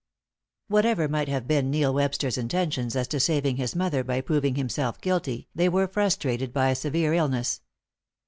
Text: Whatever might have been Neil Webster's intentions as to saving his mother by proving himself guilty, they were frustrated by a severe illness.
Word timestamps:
Whatever 0.67 1.07
might 1.07 1.27
have 1.27 1.47
been 1.47 1.69
Neil 1.69 1.93
Webster's 1.93 2.35
intentions 2.35 2.95
as 2.95 3.07
to 3.09 3.19
saving 3.19 3.57
his 3.57 3.75
mother 3.75 4.03
by 4.03 4.19
proving 4.19 4.55
himself 4.55 4.99
guilty, 4.99 5.47
they 5.53 5.69
were 5.69 5.87
frustrated 5.87 6.51
by 6.51 6.69
a 6.71 6.75
severe 6.75 7.13
illness. 7.13 7.61